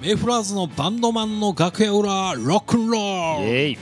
[0.00, 3.80] メイフラーズのバンドマンの楽屋裏ロックンロール。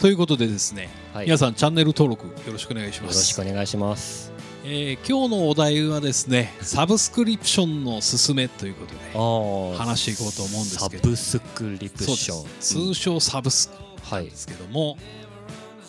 [0.00, 1.26] ということでですね、はい。
[1.26, 4.32] 皆さんチャンネル登録よろしくお願いしまろしすくお願いします。
[4.64, 11.02] えー今日のお題はですねサブスクリプションのすすめということで話していこうと思うんですけど。
[11.02, 12.46] サブスクリプション。
[12.60, 13.74] 通称サブスク
[14.14, 14.98] はいですけども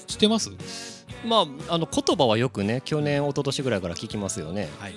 [0.08, 0.52] 知ってます？
[1.26, 4.70] まああの言葉はよくね去年一昨年ぐらいから聞きますよね。
[4.80, 4.96] はい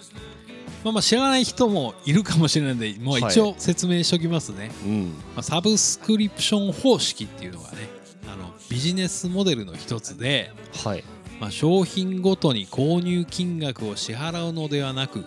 [0.85, 5.05] まあ、まあ知らない人もいるかもしれないのでもう一応説明しておきますね、うん。
[5.35, 7.89] まあ、サブスクリプション方式っていうのがね
[8.33, 10.53] あのビジネスモデルの一つで、
[10.85, 11.05] はい。
[11.41, 15.25] まあ、商品ごとに購入金額を支払うのではなく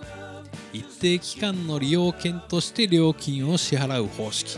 [0.73, 4.58] 一定期間の利用券として料金を支払う方式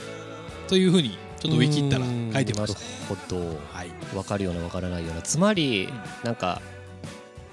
[0.67, 2.73] というふうにちょっとウィキったら書いてまし。
[2.73, 3.37] なるほど。
[3.71, 5.21] はい、分かるような分からないような。
[5.21, 5.89] つまり、ん
[6.23, 6.61] なんか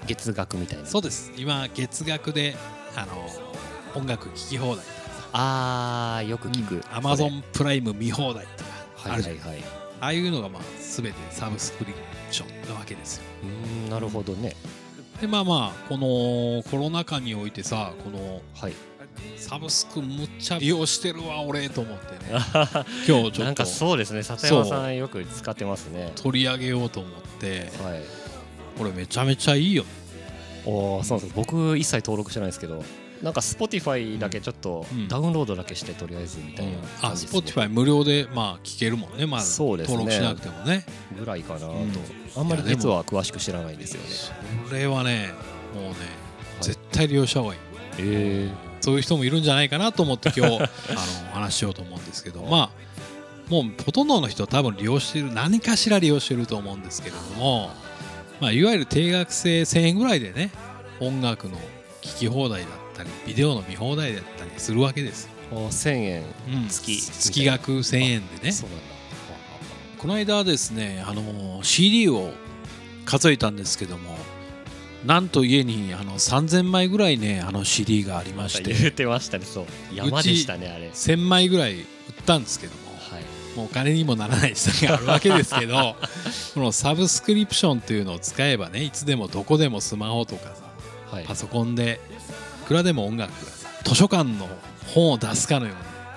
[0.07, 0.85] 月額みたいな。
[0.85, 1.31] そうです。
[1.35, 2.55] 今月額で
[2.95, 3.27] あの
[3.95, 4.87] 音楽聴き放題とか
[5.33, 9.37] あーよく聞く、アマゾンプライム見放題とかはいあるじゃん。
[9.37, 9.63] はいはい
[10.01, 11.99] ああいうのがまあ全てサブスクリプ
[12.31, 13.23] ションなわけですよ。
[13.43, 14.55] うーんなるほどね。
[15.21, 18.73] でまあまあこのコロナ禍においてさこのはい。
[19.37, 22.19] サブスクむっちゃ利用してるわ俺と思ってね。
[22.33, 23.43] 今日ちょっと。
[23.43, 24.23] なんかそうですね。
[24.23, 26.11] 里山さんよく使ってますね。
[26.15, 27.71] 取り上げようと思って。
[27.83, 28.01] はい。
[28.77, 29.83] これめちゃめちゃいいよ
[30.65, 31.35] おーそうなんです。
[31.35, 32.83] 僕一切登録してないんですけど
[33.21, 35.07] なんか Spotify だけちょっとうん。
[35.07, 37.39] ダウンロードだけしてとりあえずみたいなあ感じです、ね。
[37.39, 39.25] Spotify 無料でまあ聞けるもんね。
[39.25, 39.97] まあそうですね。
[39.97, 40.85] 登録しなくてもね。
[41.17, 41.91] ぐらいかなと、ん。
[42.37, 44.07] あんまり実は詳しく知らないんですよね。
[44.67, 45.33] それはね
[45.75, 45.91] もうね
[46.61, 46.63] い。
[46.63, 47.59] 絶対利用した方がいい。
[47.99, 48.49] え
[48.81, 50.67] そういう人もいるんじゃないかなと思って今日 あの
[51.33, 52.41] お話ししようと思うんですけど。
[52.43, 52.91] まあ
[53.49, 57.69] もうほとんどの人は多分利用している何かしら利用していると思うんですけれども、
[58.41, 60.51] まあ、いわゆる定額制1000円ぐらいでね
[60.99, 61.55] 音楽の
[62.01, 66.67] 聴き放題だったりビデオの見放題だったりするわけです、ー、あ1000円うん。
[66.67, 66.99] 月。
[66.99, 68.51] 月額1000円でね。
[68.51, 68.83] そうなんだ。
[69.99, 72.31] この間ですねあの CD を
[73.05, 74.15] 数えたんですけども
[75.05, 78.73] なんと家にあの3000枚ぐらいねあの CD がありまして。
[78.73, 79.45] 言ってましたね。
[79.45, 79.65] そう。
[79.93, 80.89] 山でしたねあれ。
[80.89, 81.85] 1000枚ぐらい売っ
[82.25, 82.81] たんですけども。
[82.85, 82.90] はい
[83.55, 85.95] もうお金にもならない資産があるわけですけど
[86.53, 91.25] このサブスクリプションっていうのを使えばねいつでもどこでもスマホとかさはい。
[91.25, 91.99] パソコンで
[92.63, 94.47] いくらでも音楽がさ図書館の
[94.93, 95.73] 本を出すかのよ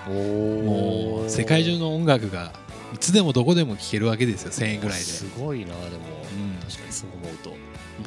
[0.07, 0.63] うおにー。
[0.63, 2.53] もう世界中の音楽が
[2.93, 5.77] いつでもどこでも聴けるわけですよ1000円ぐらいで、すごいなでも。
[5.77, 7.53] うん、確かにそう思うと。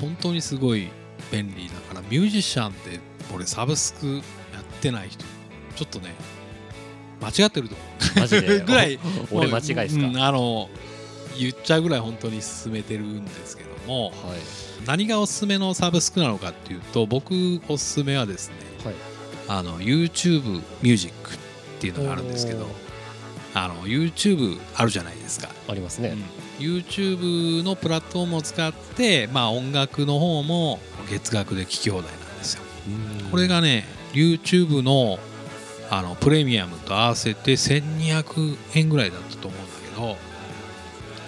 [0.01, 0.89] 本当にすごい
[1.31, 3.01] 便利だからミュージシャンって
[3.35, 5.25] 俺サブスクやってない人
[5.77, 6.15] ちょっとね
[7.21, 7.77] 間違ってると。
[8.17, 8.99] 思う ぐらい。
[9.31, 10.69] お俺間違いですか、うんあの
[11.39, 14.13] 言っちゃうぐらい本当に勧めてるんですけどもはい。
[14.87, 18.95] 何がおすすめのサブスクなのかっていうと僕おすすめはですねはい。
[19.47, 21.37] あの YouTube ミュージックっ
[21.81, 22.67] ていうのがあるんですけど
[23.55, 26.11] あの YouTube あるじゃないですか、ありますね、
[26.61, 26.65] うん。
[26.65, 30.79] YouTube のプラットフォームを使って、まあ、音楽の方も
[31.11, 32.63] 月額で聴き放題なんですよ。
[33.23, 33.31] うん。
[33.31, 35.19] これがね YouTube の
[35.91, 40.17] あのプレミアムと合わせて1200円ぐらいだったと思うんだけど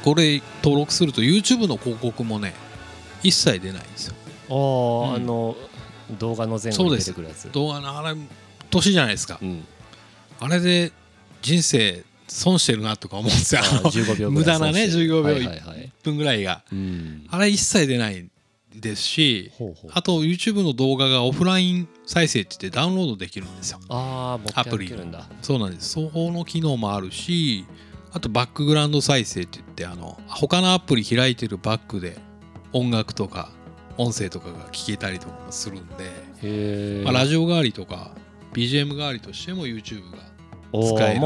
[0.05, 2.55] これ登録すると YouTube の広告もね
[3.23, 4.15] 一切出ないんですよ。
[4.49, 5.15] あー、うん。
[5.17, 5.57] あの
[6.19, 7.51] 動画の前後に出てくるやつ。
[7.53, 8.19] 動画のあれ
[8.71, 9.39] 年じゃないですか。
[9.43, 9.65] うん。
[10.41, 10.93] あれで
[11.43, 13.61] 人生損してるなとか思うんですよ。
[13.63, 15.93] あー15秒ぐ無駄なね15秒はいはいはい。
[16.03, 16.63] 1分ぐらいが。
[16.73, 17.27] うん。
[17.31, 18.27] あれ一切出ない
[18.75, 19.51] ですし
[19.93, 23.81] あと YouTube の動画がオフライン再生って言ってダウンロードできるんですよ。
[23.89, 25.27] ああ持って歩けるんだ。
[25.43, 26.01] そうなんです。
[26.01, 27.67] 双方の機能もあるし
[28.13, 32.19] あとバックグラウンド再生って言ってあの他のアプリ開いてるバックで
[32.73, 33.51] 音楽とか
[33.97, 35.87] 音声とかが聞けたりとかもするん
[36.43, 38.13] で、まあ、ラジオ代わりとか
[38.53, 40.19] BGM 代わりとしても YouTube が
[40.73, 41.21] 使える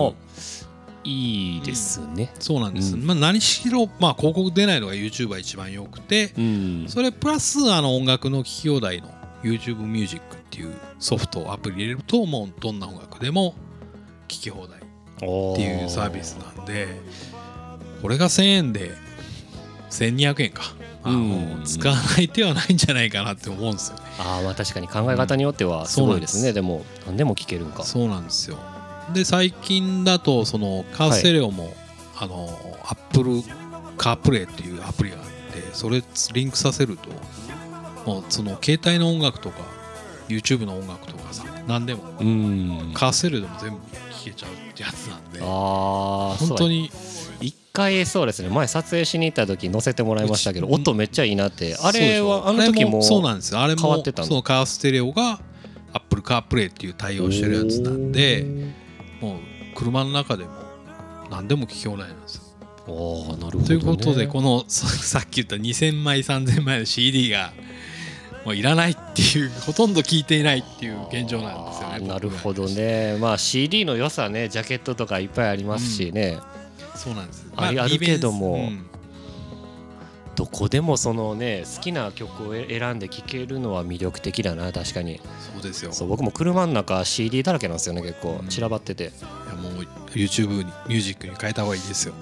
[1.05, 2.33] いいですね。
[2.39, 3.07] そうなんです、うん。
[3.07, 6.85] まあ、何しろ、まあ、広告出ないのが YouTube が一番よくてうん。
[6.89, 9.09] それプラスあの音楽の聴き放題の
[9.43, 13.55] YouTube ミュージックっていうソフトをアプリ入れるともうどんな音楽でも
[14.29, 14.85] 聴き放題っ
[15.17, 16.89] っていうサービスなんで
[18.03, 18.93] これが1000円で
[19.91, 20.63] 1200円か。
[21.07, 24.03] あうんもう使わない手はないんじゃないかなって思うんですよね。
[24.19, 27.85] ああまあ確かに考え方によってはすごいですね、うんでも何でも聞けるんか。
[27.85, 28.57] そうなんですよ
[29.13, 31.75] で最近だとそのカーステレオも、
[32.17, 32.49] あの
[32.85, 33.43] アップル
[33.97, 36.03] カープレイっていうアプリがあってそれ
[36.33, 37.11] リンクさせると
[38.11, 39.57] もうその携帯の音楽とか
[40.29, 42.93] YouTube の音楽とかさ何でもうん。
[42.95, 43.83] カーステレオでも全部聴
[44.25, 46.91] けちゃうってやつなんでああ本当に
[47.41, 48.49] 一回そうですね。
[48.49, 53.61] 前撮影しに行った時載せてもらいましたけど音めっちゃいいなってあれはあの時もそうなんですよ。
[53.61, 54.29] あれも変わってたの？
[54.29, 55.41] そのカーステレオが
[55.93, 58.47] Apple CarPlay っていう対応してるやつなんで
[59.25, 59.39] もう
[59.75, 60.51] 車の中でも
[61.31, 62.43] 何でも聞き放題なんですよ。
[62.87, 67.55] おーなるほど、ね、ということでこのさ さっき言った2000枚3000枚の CD が
[68.45, 72.07] もういらないっていうほとんど聞いていないっていう現状なんですよね。
[72.07, 76.39] なるほどねまあ CD の良さねジャケットとかいっぱいありますしね、
[76.95, 77.47] そうなんです。
[77.57, 78.71] ありあるけども
[80.55, 85.21] こでもそのね好きな曲を選んで聴けるのは魅力的だな確かに。
[85.53, 85.93] そうですよ。
[85.93, 88.39] そう僕も車の中 CD だらけなんですよね結構。
[88.41, 88.49] うん。
[88.49, 89.07] 散らばってて、い
[89.49, 89.73] やもう
[90.13, 92.15] YouTube にミュージックに変えた方がいいですよ。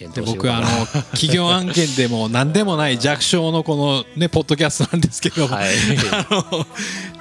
[0.00, 0.66] 検で僕あの
[1.12, 5.68] 企業案件でも何でもない弱小のこのねポッドキャストなんですけど、はい。
[6.12, 6.66] あの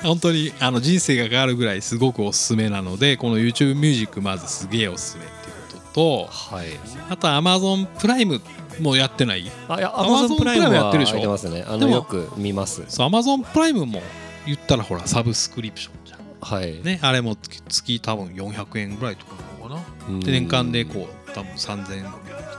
[0.03, 6.67] 本当にあの人生が変わるぐらいすごくおすすめなのでこの YouTube ミュージックまずすげえおすすめっていうこととはい。
[7.09, 8.41] あと Amazon プライム
[8.79, 9.51] もやってない。
[9.67, 11.29] あいやプライムプライムやってるでしょ。
[11.29, 11.63] ますね。
[11.67, 12.83] あでものよく見ます。
[12.87, 14.01] そう Amazon プライムも
[14.45, 16.19] 言ったらほらサブスクリプションじゃん。
[16.41, 19.81] はい、ねあれも月月多分400円ぐらいとかなのかな。
[20.09, 20.19] うん。
[20.19, 22.03] で年間でこう多分3000い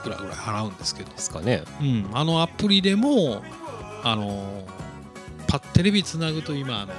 [0.03, 1.11] くらぐらい払うんですけど。
[1.11, 1.63] ですかね。
[1.79, 3.41] うん、あのアプリでも
[4.03, 4.63] あの
[5.47, 6.93] パテレビつなぐと今あの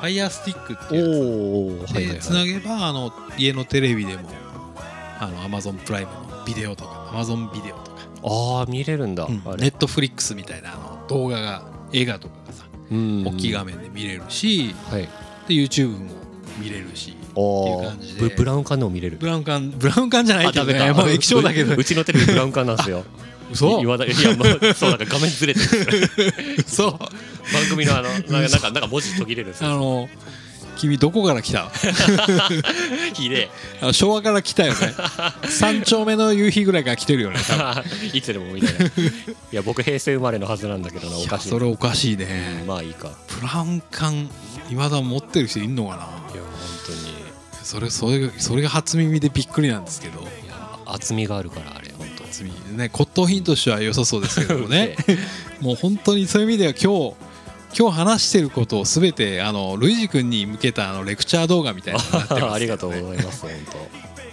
[0.00, 1.92] Fire Stick っておいうやつ。
[1.92, 2.48] おはいはつなはい。
[2.48, 4.28] げばあの家のテレビでも
[5.18, 9.68] あの Amazon プライムのビデオとか Amazon ビデオとか、ああ見れるんだ、あれ。
[9.68, 15.02] Netflix みたいなあの動画が映画とかがさうん大きい画面で見れるしはい。
[15.48, 16.10] で YouTube も
[16.58, 18.20] 見れるしっていう感じで。
[18.28, 19.16] ブブラウン管でも見れる。
[19.18, 20.92] ブラウン管ブラウン管じゃないけどね。
[20.92, 23.04] もう液晶だけどううちのテレビブラウン管なんですよ。
[23.52, 23.78] 嘘？
[23.78, 25.66] 言わないいや、まあ、そうなんか画面ずれてる。
[25.66, 27.08] んですよ嘘 番
[27.70, 29.70] 組のあのなんかなんか文字途切れるんですよ。
[29.70, 30.08] あの
[30.76, 31.70] 君どこから来た？
[33.14, 33.50] ひで
[33.92, 34.94] 昭和から来たよね。
[35.48, 37.38] 三丁目の夕日ぐらいから来てるよね
[38.12, 38.90] いつでもみたいない
[39.52, 42.58] や僕平成生まれのはずなんだけどなおかしいそれおかしいね。
[42.62, 43.08] うんまあいいか。
[43.08, 44.28] いブラウン管
[44.70, 46.02] 今だ持ってる人いんのかな？
[46.02, 46.42] や本
[46.86, 47.16] 当に。
[47.62, 50.20] それそれがそれが初耳でびっくりなんですけど。
[50.20, 50.30] いや
[50.86, 51.92] 厚みがあるからあれ。
[51.98, 52.24] 本当。
[52.24, 54.96] 初耳ね骨董品としては良さそうですけどもね。
[55.60, 57.25] もう本当にそういう意味では今日
[57.78, 62.48] 今日話してることをすべてあのルイジ君に向けたあのレクチャー動画みたいなのになってますね。
[62.54, 63.50] ありがとうございます本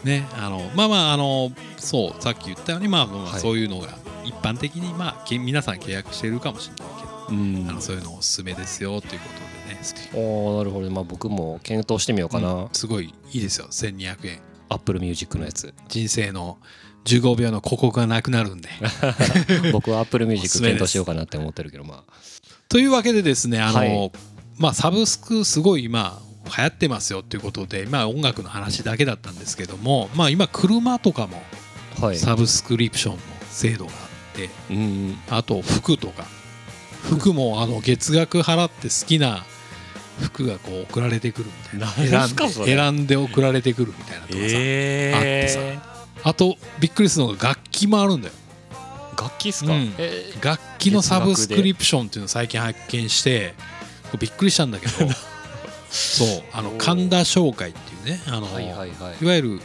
[0.04, 3.42] ねあのまあまああのそうさっき言ったようにまあまあはい。
[3.42, 7.68] そういうのが一般的にまあけ皆さん契約してるかもしれないけど当うん。
[7.70, 9.82] あのそういうのおすすめですよということでね、
[10.14, 10.90] おーなるほど。
[10.92, 13.68] まあ僕も検討してみようかな、うんすごいいいですよ。
[13.72, 14.40] 1200円
[14.74, 15.74] アップルミュージックのやつ。
[15.88, 16.58] 人生の
[17.06, 18.70] 15秒の広告がなくなるんで。
[19.72, 22.14] 僕はアップルミュージック検討しようかなって思ってるけどまあ。
[22.70, 24.12] というわけでですねあの、はい。
[24.58, 31.42] まあサブスクすごい今流行ってますよということでまあ音楽の話だけだったんですけどもまあ今車とかも
[32.00, 32.18] はい。
[32.18, 33.20] サブスクリプションの
[33.50, 33.96] 制度があ
[34.34, 35.18] って、うん。
[35.30, 36.26] あと服とか。
[37.04, 39.46] 服もあの月額払って好きな
[40.24, 42.28] 服がこう送られてくるみたいな。
[42.66, 45.80] 選んで送られてくるみたいなとかさ、え
[46.24, 48.34] あとびっくりするのが楽器もあるんだよ。
[49.16, 49.94] ー、楽器っすか、うん。
[49.98, 53.54] え楽器のサブスクリプションっていうのを最近発見して
[54.18, 54.94] びっくりしたんだけど
[55.92, 58.90] そうあの神田商会っていうねあの、はいはいはい。
[59.22, 59.62] いわゆる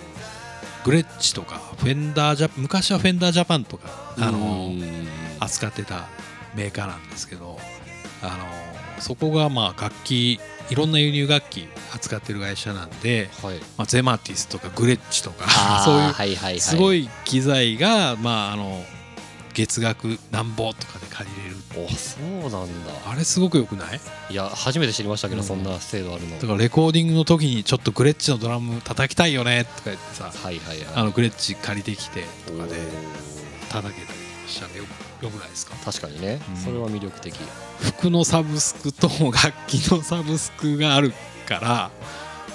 [0.84, 5.08] グレッチとかフェンダージャ昔はフェンダージャパンとかあのうん。
[5.40, 6.08] 扱ってた
[6.54, 7.58] メーカーなんですけど
[8.22, 8.67] あの
[9.00, 10.40] そこがまあ楽器
[10.70, 13.56] いろんな輸入楽器扱ってる会社なんで、はい。
[13.76, 15.48] まあ、ゼマティスとかグレッチとか
[15.84, 18.84] そういうすごい機材が、まあ、あの
[19.54, 21.56] 月額なんぼとかで借りれる。
[21.88, 22.92] おそうなんだ。
[23.10, 24.00] あれすごくよくない？
[24.30, 25.46] いや初めて知りましたけど、うん。
[25.46, 26.38] そんな制度あるの。
[26.38, 30.86] だからレコーディングの時にちょっとグレッチのドラム叩きたいよねとか言ってさはいはいはい。
[30.94, 32.76] あのグレッチ借りてきてとかで
[33.70, 34.84] お叩けたりしたらよ
[35.22, 35.74] よくないですか？
[35.74, 36.56] ー確かにね、うん。
[36.56, 37.34] それは魅力的。
[37.80, 41.12] 服のサブスクと楽器のサブスクがある
[41.46, 41.90] から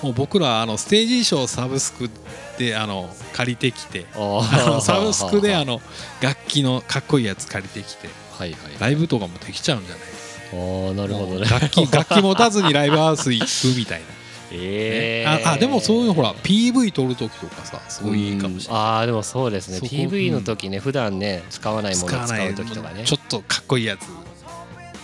[0.01, 2.09] もう僕らあのステージ衣装サブスク
[2.57, 5.81] であの借りてきてああのサブスクで あのの
[6.21, 10.03] 楽器のかっこいいやつ借りてきてはいはいライブとかもできちゃうんじゃない？
[10.51, 11.45] あーなるほどね。
[11.49, 14.05] 楽器楽器持たずにライブハウス行くみたいな、
[14.53, 18.81] えー、ああでもそういうのほら PV 撮る時とかさすごいいいかもしれない。
[18.83, 19.79] ああでもそうですね。
[19.79, 23.03] PV の時ね、普段ね使わないものを使う時とかね。
[23.05, 24.05] ちょっとかっこいいやつ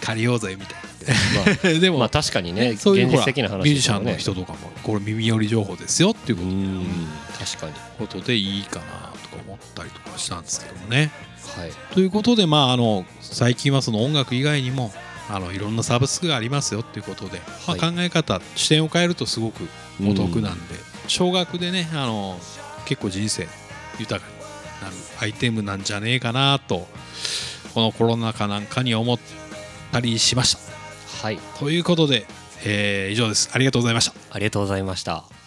[0.01, 0.75] 借りようぜみたい
[1.63, 7.07] まな でも、あ、まあ確かにねそういう現実的な話ミュージシャンの人とかもこれ耳寄り情報ですよっていうこと,、うん。
[7.37, 7.73] 確かに。
[7.97, 11.11] ことでいいかなとか思ったりとかしたんですけどもね。
[11.57, 11.71] はい。
[11.93, 14.91] ということでまああの最近はその音楽以外にも
[15.29, 19.67] あのいろんなサブスクがありますよっていうことで、まあ、はい考え方視点を変えるとすごく
[20.01, 20.75] お得なんで、
[21.07, 22.37] 少額でねあの
[22.85, 23.47] 結構人生
[23.99, 24.39] 豊かに
[24.83, 26.87] なるアイテムなんじゃねえかなと
[27.73, 29.19] このコロナ禍なんかに思っ
[29.91, 31.27] たりしました。
[31.27, 31.39] はい。
[31.59, 32.25] ということで、
[32.65, 33.49] えー以上です。
[33.53, 34.13] ありがとうございました。
[34.31, 35.38] ありがとうございました